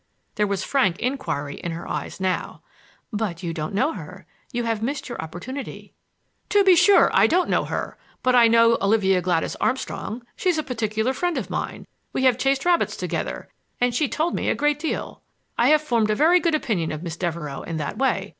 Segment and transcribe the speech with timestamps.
[0.33, 2.63] There was frank inquiry in her eyes now.
[3.13, 5.93] "But you don't know her,—you have missed your opportunity."
[6.49, 10.23] "To be sure, I don't know her; but I know Olivia Gladys Armstrong.
[10.35, 13.47] She's a particular friend of mine, —we have chased rabbits together,
[13.79, 15.21] and she told me a great deal.
[15.55, 18.29] I have formed a very good opinion of Miss Devereux in that way.